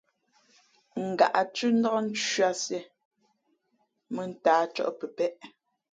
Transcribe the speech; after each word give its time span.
Ngǎʼ 1.07 1.35
thʉ́ndák 1.53 1.97
ncwíá 2.05 2.49
sīē 2.61 2.81
mᾱntāh 4.15 4.63
cᾱʼ 4.75 4.89
pəpēʼ. 4.99 5.33